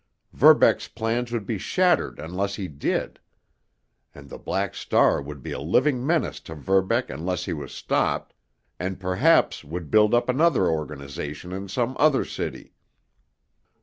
[0.33, 3.19] Verbeck's plans would be shattered unless he did.
[4.15, 8.33] And the Black Star would be a living menace to Verbeck unless he was stopped,
[8.79, 12.73] and perhaps would build up another organization in some other city.